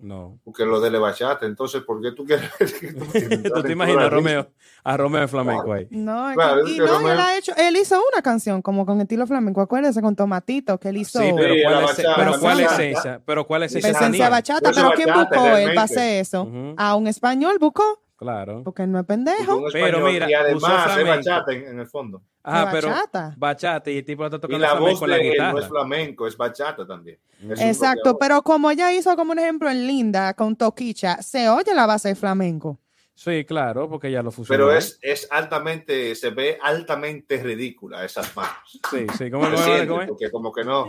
[0.00, 0.40] No.
[0.42, 2.50] Porque lo de la bachata, entonces, ¿por qué tú quieres?
[2.80, 3.04] que tú
[3.54, 4.48] ¿Tú te imaginas a Romeo,
[4.82, 5.86] a Romeo en flamenco ahí?
[5.90, 9.24] No, Claro, y no, Romeo- él ha hecho, él hizo una canción como con estilo
[9.28, 12.38] flamenco, acuérdese, con Tomatito, que él hizo Sí, pero Sí, ¿cuál es, bachata, pero la
[12.38, 12.82] cuál bachata.
[12.82, 13.22] esencia?
[13.24, 16.50] Pero cuál es Esa esa esencia bachata, Eso pero ¿quién buscó él para hacer eso?
[16.76, 18.62] A un español buscó, Claro.
[18.64, 19.62] porque no es Y pendejo.
[19.72, 22.22] Pero mira, y además es bachata en, en el fondo.
[22.42, 23.34] Ah, pero bachata.
[23.36, 25.52] bachata y el tipo está Y tocando la flamenco voz con la de él guitarra.
[25.52, 27.18] no es flamenco, es bachata también.
[27.50, 31.74] Es Exacto, pero como ella hizo como un ejemplo en Linda con Toquicha, se oye
[31.74, 32.78] la base de flamenco.
[33.18, 34.66] Sí, claro, porque ya lo fusionó.
[34.66, 38.52] Pero es, es altamente, se ve altamente ridícula esas manos.
[38.90, 39.30] Sí, sí.
[39.30, 40.08] ¿Cómo, Se cómo, siente, cómo es?
[40.08, 40.86] porque como que no.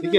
[0.00, 0.18] Y que.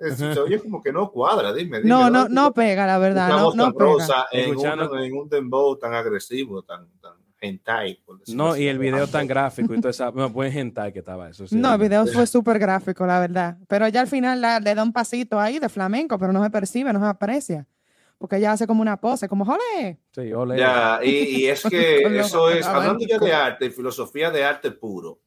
[0.00, 1.78] Eso Se oye como que no cuadra, dime.
[1.78, 3.84] dime No, no, ¿dónde no pega, la verdad, esa no, voz no tan pega.
[3.84, 8.02] rosa en, Escuchando- un, en un dembow tan agresivo, tan, tan hentai.
[8.34, 10.10] No, y el video tan gráfico y todo eso.
[10.10, 11.46] No, buen hentai que estaba eso.
[11.46, 11.54] sí.
[11.54, 13.56] No, el video fue súper gráfico, la verdad.
[13.68, 16.50] Pero ya al final la- le da un pasito ahí de flamenco, pero no se
[16.50, 17.66] percibe, no se aprecia.
[18.18, 20.00] Porque ella hace como una pose, como ¡jole!
[20.12, 20.58] Sí, ole.
[20.58, 25.20] Ya, y, y es que eso es, hablando ya de arte, filosofía de arte puro.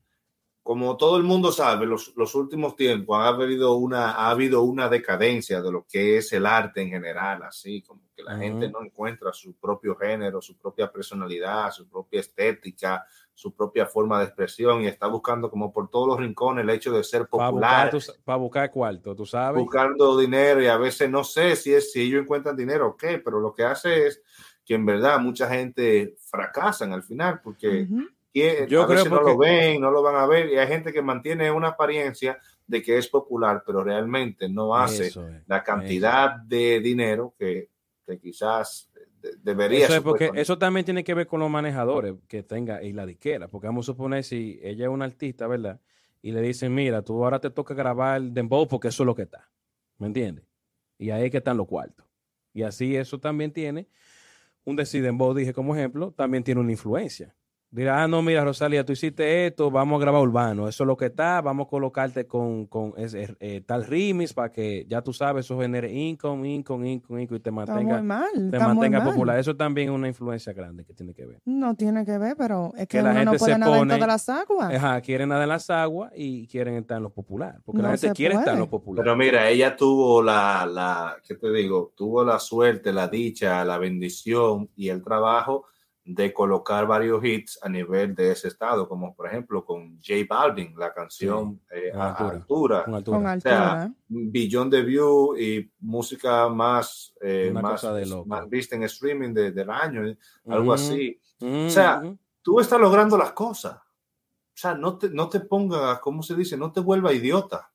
[0.64, 4.90] Como todo el mundo sabe, los, los últimos tiempos ha habido, una, ha habido una
[4.90, 8.42] decadencia de lo que es el arte en general, así como que la Ujú.
[8.42, 13.04] gente no encuentra su propio género, su propia personalidad, su propia estética,
[13.42, 16.92] su propia forma de expresión y está buscando como por todos los rincones el hecho
[16.92, 19.60] de ser Para buscar, popular, tu- pa' buscar cuarto, tú sabes.
[19.64, 23.18] buscando dinero y a veces no sé si es si ellos encuentran dinero o qué,
[23.18, 24.22] pero lo que hace es
[24.64, 27.88] que en verdad mucha gente fracasan al final porque
[28.70, 30.68] Yo a creo veces no porque- lo ven, no lo van a ver y hay
[30.68, 35.64] gente que mantiene una apariencia de que es popular, pero realmente no hace es, la
[35.64, 37.72] cantidad de dinero que,
[38.06, 38.88] que quizás
[39.42, 39.86] debería.
[39.86, 43.06] Eso es porque eso también tiene que ver con los manejadores que tenga y la
[43.06, 45.80] disquera, porque vamos a suponer si ella es una artista, ¿verdad?
[46.22, 49.24] Y le dicen, mira, tú ahora te toca grabar dembow porque eso es lo que
[49.24, 49.50] está,
[49.98, 50.46] ¿me entiendes?
[50.98, 52.06] Y ahí es que están los cuartos.
[52.54, 53.88] Y así eso también tiene,
[54.64, 57.36] un decir dembow, dije como ejemplo, también tiene una influencia.
[57.74, 60.98] Dirá, ah, no, mira, Rosalía, tú hiciste esto, vamos a grabar urbano, eso es lo
[60.98, 65.14] que está, vamos a colocarte con, con ese, eh, tal remix para que ya tú
[65.14, 68.30] sabes, eso genere income, income, income, income y te Está mantenga muy mal.
[68.34, 69.14] te está muy mantenga mal.
[69.14, 69.40] popular.
[69.40, 71.40] Eso también es una influencia grande que tiene que ver.
[71.46, 73.74] No tiene que ver, pero es que, Que la uno no gente puede se nadar
[73.76, 74.74] en pone- todas las aguas.
[74.76, 77.62] Ajá, quieren nadar en las aguas y quieren estar en lo popular.
[77.64, 78.66] Porque la No gente se quiere estar en puede.
[78.66, 79.06] lo popular.
[79.06, 81.94] Pero mira, ella tuvo la, la, ¿qué te digo?
[81.96, 85.68] Tuvo la suerte, la dicha, la bendición y el trabajo
[86.14, 90.74] de colocar varios hits a nivel de ese estado, como por ejemplo con J Balvin,
[90.78, 92.30] la canción eh, con a, altura.
[92.36, 93.18] altura, Con altura.
[93.18, 93.54] Con o altura.
[93.82, 99.52] sea, billón de view y música más, eh, más, de más vista en streaming de-
[99.52, 100.02] del año,
[100.48, 101.20] algo Ujú, así.
[101.42, 102.02] O sea.
[102.44, 103.76] Tú estás logrando las cosas.
[103.76, 106.58] O sea, no te, no te pongas, ¿cómo se dice?
[106.58, 107.72] No te vuelva idiota.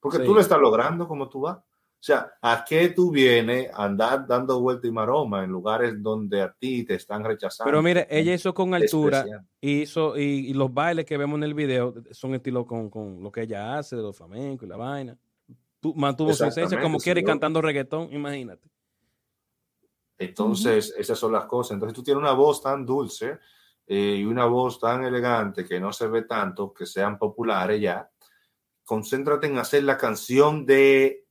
[0.00, 0.24] Porque Sí.
[0.24, 1.58] tú lo estás logrando como tú vas.
[2.00, 6.40] O sea, ¿a qué tú vienes a andar dando vuelta y maroma en lugares donde
[6.42, 7.68] a ti te están rechazando?
[7.68, 9.48] Pero mire, ella hizo con altura despreciando?
[9.60, 13.32] hizo, y, y los bailes que vemos en el video son estilo con, con lo
[13.32, 15.18] que ella hace, de los flamencos y la vaina.
[15.80, 18.68] Tú- mantuvo su esencia como quiere y cantando reggaetón, imagínate.
[20.18, 21.72] Entonces, esas son las cosas.
[21.72, 23.38] Entonces, tú tienes una voz tan dulce
[23.86, 28.08] eh, y una voz tan elegante que no se ve tanto, que sean populares ya.
[28.84, 31.24] Concéntrate en hacer la canción de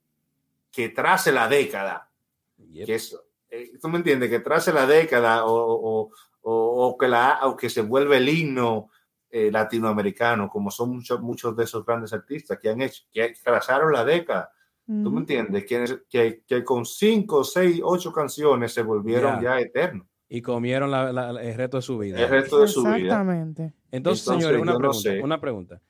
[0.78, 2.12] que trace la década.
[2.58, 2.86] Yep.
[2.86, 6.12] que es, eh, tú me entiendes, que trace la década o, o-
[6.42, 8.92] o- o que, la, o que se vuelve el himno
[9.32, 13.92] eh, latinoamericano, como son muchos, muchos de esos grandes artistas que han hecho, que trazaron
[13.92, 14.52] la década.
[14.86, 15.18] ¿Tú me Ujú.
[15.20, 15.66] entiendes?
[15.66, 19.58] Que, que, que con cinco, seis, ocho canciones se volvieron Ya.
[19.58, 20.06] ya eternos.
[20.30, 22.20] Y comieron la- la- el resto de su vida.
[22.22, 22.98] El resto de su vida.
[22.98, 23.74] Exactamente.
[23.92, 25.22] Entonces, Entonces, señores, una yo no pregunta, sé.
[25.24, 25.82] una pregunta.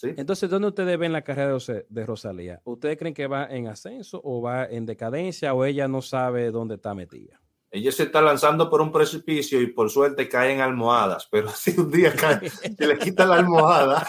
[0.00, 0.14] ¿Sí?
[0.16, 2.60] Entonces, ¿dónde ustedes ven la carrera de, Ros- de Rosalía?
[2.64, 6.76] ¿Ustedes creen que va en ascenso o va en decadencia o ella no sabe dónde
[6.76, 7.40] está metida?
[7.72, 11.78] Ella se está lanzando por un precipicio y por suerte cae en almohadas, pero si
[11.78, 14.06] un día cae, se le quita la almohada,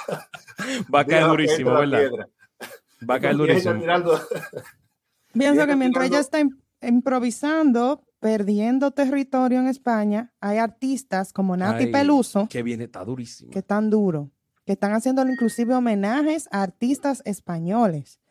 [0.94, 2.00] Va a caer durísimo, ¿verdad?
[2.00, 2.28] piedra.
[3.10, 3.74] Va a caer durísimo.
[5.34, 11.86] Pienso que mientras ella está im- improvisando, perdiendo territorio en España, hay artistas como Nati
[11.86, 13.52] Ay, Peluso Que viene, está durísimo.
[13.52, 14.28] que están duros,
[14.72, 18.22] que están haciendo inclusive homenajes a artistas españoles.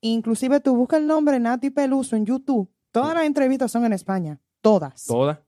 [0.00, 4.40] Inclusive tú buscas el nombre Nati Peluso en YouTube, todas las entrevistas son en España,
[4.62, 5.04] todas.
[5.04, 5.42] Toda.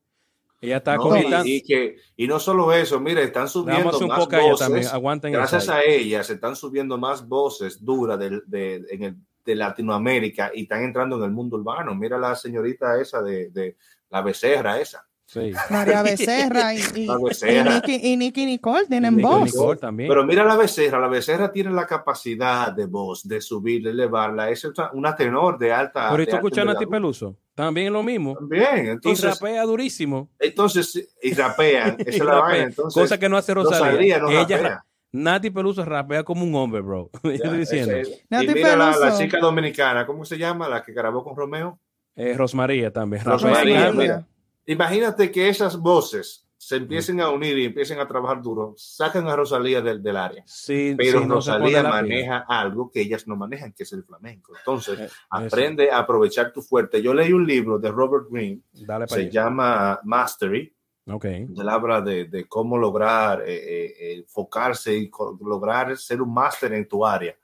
[0.60, 1.04] Ella está No,
[1.46, 4.50] y, y que, y no solo eso, mire, están subiendo un más poco a ella
[4.52, 4.92] voces.
[4.92, 9.54] Aguanten gracias a ella se están subiendo más voces duras de, de- en el- de
[9.56, 11.94] Latinoamérica y están entrando en el mundo urbano.
[11.96, 13.76] Mira la señorita esa de, de
[14.10, 15.04] la becerra esa.
[15.32, 15.50] Sí.
[15.70, 17.62] María Becerra y, y, y.
[17.64, 19.44] Nicky, y Nicky Nicole tienen voz.
[19.44, 20.06] Nicole también.
[20.10, 24.50] Pero mira la becerra, la becerra tiene la capacidad de voz, de subir, de elevarla.
[24.50, 26.10] Es una, tenor de alta.
[26.10, 26.96] Pero ¿y tú escuchas a Nati envergadura.
[26.98, 27.36] Peluso?
[27.54, 28.34] También es lo mismo.
[28.34, 30.28] También, Y entonces, rapea durísimo.
[30.38, 32.64] entonces, y rapean, esa Y es la rapea, vaina.
[32.64, 33.78] Entonces, cosa que no hace Rosalía.
[33.88, 34.58] Rosalía no ella, rapea.
[34.68, 37.08] ra- Nati Peluso rapea como un hombre, bro.
[37.22, 37.98] Yo Ya, estoy diciendo.
[37.98, 40.68] y Nati mira la, chica dominicana, ¿cómo se llama?
[40.68, 41.78] La que grabó con Romeo.
[42.16, 43.24] Eh, Rosmaría también.
[43.24, 44.26] Rosmaría, mira.
[44.66, 49.34] Imagínate que esas voces se empiecen a unir y empiecen a trabajar duro, sacan a
[49.34, 50.44] Rosalía del, del área.
[50.46, 54.52] Sí, Pero sí, no Rosalía maneja algo que ellas no manejan, que es el flamenco.
[54.56, 55.14] Entonces, Eh, eso.
[55.28, 57.02] aprende a aprovechar tu fuerte.
[57.02, 59.30] Yo leí un libro de Robert Greene, Dale se allá.
[59.30, 60.72] llama Mastery.
[61.08, 61.24] Ok.
[61.24, 65.10] Él habla de, de cómo lograr eh, eh, eh, enfocarse y
[65.44, 67.36] lograr ser un máster en tu área.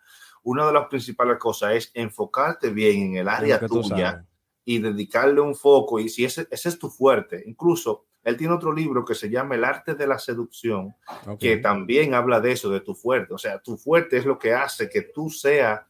[0.44, 4.24] Una de las principales cosas es enfocarte bien en el área tuya.
[4.70, 5.98] Y dedicarle un foco.
[5.98, 9.54] Y si ese, ese es tu fuerte, incluso él tiene otro libro que se llama
[9.54, 10.94] El arte de la seducción,
[11.26, 11.38] Ok.
[11.40, 13.32] que también habla de eso, de tu fuerte.
[13.32, 15.80] O sea, tu fuerte es lo que hace que tú seas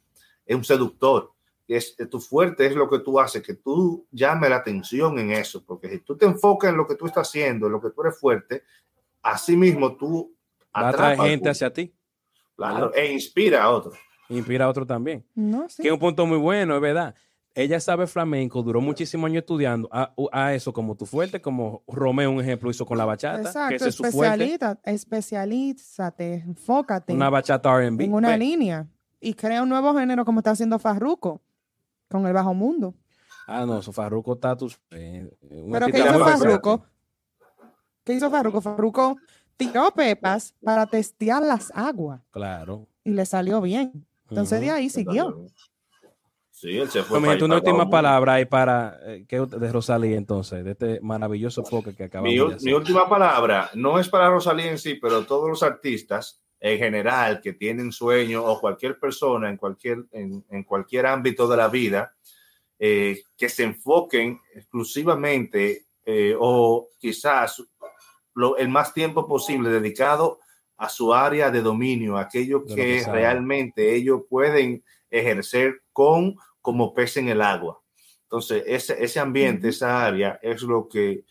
[0.47, 1.33] un seductor.
[1.67, 5.65] es, tu fuerte es lo que tú haces, que tú llame la atención en eso,
[5.67, 8.03] porque si tú te enfocas en lo que tú estás haciendo, en lo que tú
[8.03, 8.63] eres fuerte,
[9.23, 10.33] así mismo tú
[10.73, 11.93] atraes gente hacia ti.
[12.57, 13.93] Claro, e inspira a otro.
[14.29, 15.27] Inspira a otro también.
[15.77, 17.15] Que es un punto muy bueno, es verdad.
[17.59, 22.41] Ella sabe flamenco, duró muchísimos años estudiando a, eso como tu fuerte, como Romeo, un
[22.41, 23.41] ejemplo, hizo con la bachata.
[23.41, 24.05] Exacto, que es su
[24.85, 27.13] especialízate, enfócate.
[27.13, 28.03] Una bachata RB.
[28.03, 28.87] En una línea.
[29.21, 31.43] Y crea un nuevo género como está haciendo Farruko
[32.09, 32.95] con el bajo mundo.
[33.49, 34.79] Ah, no, su Farruko está tus.
[34.93, 35.29] Eh,
[35.73, 36.85] ¿Pero qué hizo Farruko?
[38.05, 38.61] ¿Qué hizo Farruko?
[38.61, 39.17] Farruko
[39.57, 42.21] tiró pepas para testear las aguas.
[42.31, 42.87] Claro.
[43.03, 44.07] Y le salió bien.
[44.31, 45.49] Entonces de ahí siguió.
[46.61, 47.19] Sí, él se fue.
[47.19, 52.33] una última palabra ahí para eh, de Rosalía entonces, de este maravilloso foco que acabamos
[52.33, 52.67] mi, de hacer.
[52.67, 57.41] Mi última palabra no es para Rosalía en sí, pero todos los artistas en general
[57.41, 62.17] que tienen sueño o cualquier persona en cualquier, en, en cualquier ámbito de la vida
[62.81, 67.63] eh, que se enfoquen exclusivamente eh, o quizás
[68.35, 70.41] lo, el más tiempo posible dedicado
[70.77, 77.29] a su área de dominio, aquello que, realmente ellos pueden ejercer con como pez en
[77.29, 77.81] el agua.
[78.23, 81.25] Entonces, ese, ese ambiente, esa área es lo que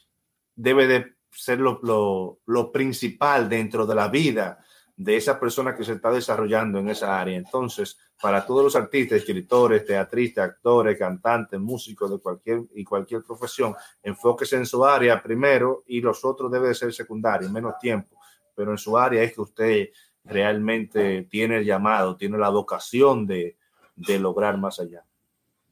[0.55, 4.59] debe de ser lo, lo, lo principal dentro de la vida
[4.97, 7.37] de esa persona que se está desarrollando en esa área.
[7.37, 13.75] Entonces, para todos los artistas, escritores, teatristas, actores, cantantes, músicos de cualquier y cualquier profesión,
[14.01, 18.17] enfóquese en su área primero y los otros deben ser secundarios, menos tiempo,
[18.55, 19.89] pero en su área es que usted
[20.23, 23.55] realmente tiene el llamado, tiene la vocación de,
[23.95, 25.05] de lograr más allá.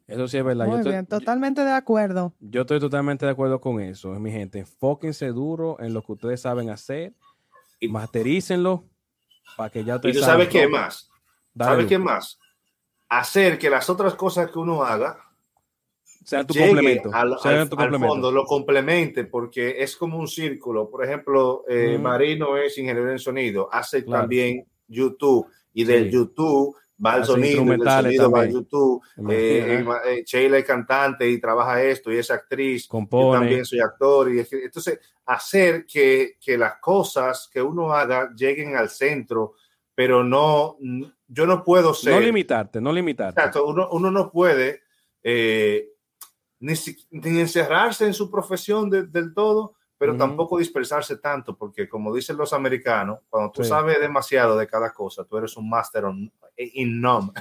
[0.08, 0.68] Eso sí es verdad.
[0.68, 2.34] Muy bien, totalmente de acuerdo.
[2.40, 4.60] Yo estoy totalmente de acuerdo con eso, mi gente.
[4.60, 7.14] Enfóquense duro en lo que ustedes saben hacer
[7.80, 8.84] y masterícenlo
[9.58, 11.10] para que ya te y tú sabes qué más.
[11.58, 12.40] ¿Sabes qué más?
[13.10, 15.18] Hacer que las otras cosas que uno haga
[16.24, 17.10] sean tu complemento.
[17.14, 17.38] Al,
[18.00, 20.90] fondo, lo complemente, porque es como un círculo.
[20.90, 27.18] Por ejemplo, eh, Marino es ingeniero en sonido, hace también YouTube y del YouTube va
[27.18, 29.04] el sonido, del sonido va YouTube.
[29.30, 32.88] Eh, eh, Sheila es cantante y trabaja esto y es actriz.
[32.88, 33.26] Compone.
[33.26, 34.34] Yo también soy actor.
[34.34, 39.56] Y entonces, hacer que, que, las cosas que uno haga lleguen al centro,
[39.94, 40.78] pero no,
[41.28, 42.14] yo no puedo ser.
[42.14, 43.40] No limitarte, no limitarte.
[43.40, 44.82] Exacto, uno, uno no puede
[45.24, 45.90] eh,
[46.60, 46.74] ni,
[47.12, 49.76] ni, encerrarse en su profesión del todo
[50.06, 54.94] pero tampoco dispersarse tanto, porque como dicen los americanos, cuando tú sabes demasiado de cada
[54.94, 56.04] cosa, tú eres un máster
[56.58, 57.32] in none.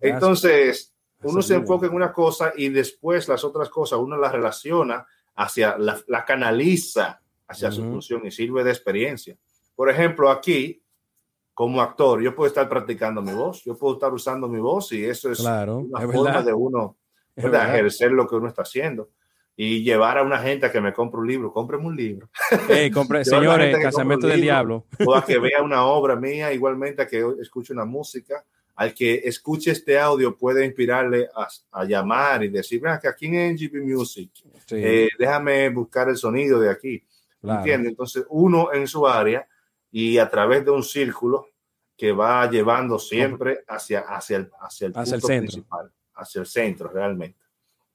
[0.00, 0.94] Entonces,
[1.24, 5.76] uno se enfoca en una cosa y después las otras cosas uno las relaciona hacia,
[5.78, 9.36] la, la canaliza hacia su función y sirve de experiencia.
[9.74, 10.80] Por ejemplo, aquí,
[11.52, 15.04] como actor, yo puedo estar practicando mi voz, yo puedo estar usando mi voz y
[15.04, 16.96] eso es una forma de uno
[17.36, 19.10] ejercer lo que uno está haciendo
[19.56, 22.28] y llevar a una gente a que me compre un libro, cómpreme un libro.
[22.92, 24.86] compre, señores, Casamiento del Diablo.
[25.04, 28.44] O a que vea una obra mía, igualmente a que escuche una música.
[28.74, 31.30] Al que escuche este audio puede inspirarle
[31.72, 34.30] a, llamar y decir, que aquí en NGP Music,
[34.70, 37.02] eh, déjame buscar el sonido de aquí.
[37.42, 37.92] ¿Entiendes?
[37.92, 39.48] Entonces, uno en su área
[39.90, 41.48] y a través de un círculo
[41.96, 47.38] que va llevando siempre hacia, hacia el, hacia el, punto principal hacia el centro realmente.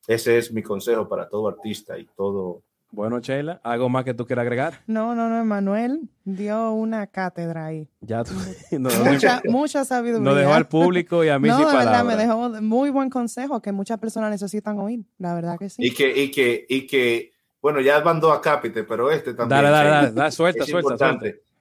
[0.07, 2.63] Ese es mi consejo para todo artista y todo.
[2.91, 4.81] Bueno, Sheila, ¿algo más que tú quieras agregar?
[4.85, 7.87] No, no, no, Emanuel dio una cátedra ahí.
[8.01, 8.23] Ya
[9.05, 10.23] mucha, mucha, sabiduría.
[10.25, 13.09] Nos dejó al público y a mí no, sí de verdad, me dejó muy buen
[13.09, 15.85] consejo que muchas personas necesitan oír, la verdad que sí.
[15.85, 17.31] Y que, y que, y que
[17.61, 19.61] bueno, ya mandó a Capite, pero este también.
[19.61, 21.19] Dale, dale, dale, dale suelta, suelta,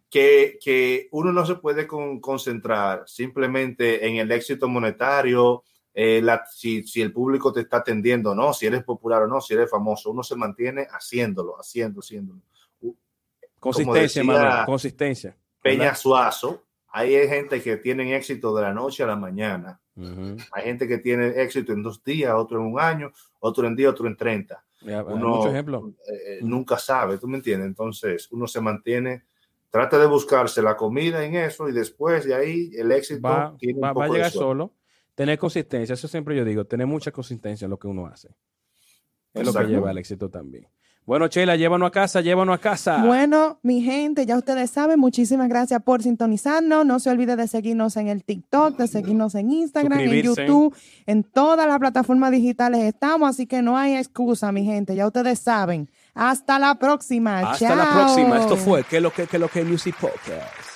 [0.09, 7.03] Que, que uno no se puede concentrar simplemente en el éxito monetario, eh, si, si,
[7.03, 10.11] el público te está atendiendo o no, si eres popular o no, si eres famoso,
[10.11, 12.41] uno se mantiene haciendo, haciendo, haciéndolo.
[13.59, 15.37] Consistencia, consistencia.
[15.61, 19.81] Peña Suazo, hay gente que tiene éxito de la noche a la mañana.
[20.53, 23.91] Hay gente que tiene éxito en dos días, otro en un año, otro en día,
[23.91, 24.65] otro en 30.
[25.09, 25.93] uno ejemplo.
[26.09, 27.67] Eh, nunca sabe, ¿tú me entiendes?
[27.67, 29.25] Entonces, uno se mantiene,
[29.69, 34.05] trata de buscarse la comida en eso y después de ahí el éxito va, va
[34.05, 34.73] a llegar solo
[35.21, 38.31] tener consistencia, eso siempre yo digo, tener mucha consistencia en lo que uno hace.
[39.35, 40.67] Es lo que lleva al éxito también.
[41.05, 43.05] Bueno, Chela, llévanos a casa, llévanos a casa.
[43.05, 46.87] Bueno, mi gente, ya ustedes saben, muchísimas gracias por sintonizarnos.
[46.87, 51.23] No se olvide de seguirnos en el TikTok, de seguirnos en Instagram, en YouTube, en
[51.23, 55.91] todas las plataformas digitales estamos, así que no hay excusa, mi gente, ya ustedes saben.
[56.15, 57.41] Hasta la próxima.
[57.41, 58.39] Hasta la próxima.
[58.39, 60.70] Esto fue ¿Qué lo que, qué lo que Music Podcast?